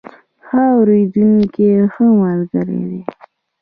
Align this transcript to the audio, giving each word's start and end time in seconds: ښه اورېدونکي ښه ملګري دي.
ښه 0.45 0.61
اورېدونکي 0.77 1.67
ښه 1.93 2.05
ملګري 2.21 2.81
دي. 2.89 3.01